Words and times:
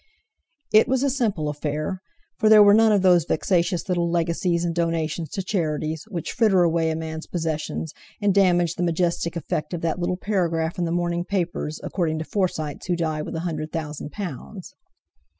It 0.73 0.87
was 0.87 1.03
a 1.03 1.11
simple 1.11 1.47
affair, 1.47 2.01
for 2.39 2.49
there 2.49 2.63
were 2.63 2.73
none 2.73 2.91
of 2.91 3.03
those 3.03 3.23
vexatious 3.25 3.87
little 3.87 4.09
legacies 4.09 4.65
and 4.65 4.73
donations 4.73 5.29
to 5.29 5.43
charities, 5.43 6.05
which 6.09 6.31
fritter 6.31 6.63
away 6.63 6.89
a 6.89 6.95
man's 6.95 7.27
possessions, 7.27 7.93
and 8.19 8.33
damage 8.33 8.73
the 8.73 8.81
majestic 8.83 9.35
effect 9.35 9.75
of 9.75 9.81
that 9.81 9.99
little 9.99 10.17
paragraph 10.17 10.79
in 10.79 10.85
the 10.85 10.91
morning 10.91 11.23
papers 11.23 11.79
accorded 11.83 12.17
to 12.17 12.25
Forsytes 12.25 12.87
who 12.87 12.95
die 12.95 13.21
with 13.21 13.35
a 13.35 13.41
hundred 13.41 13.71
thousand 13.71 14.11
pounds. 14.11 14.73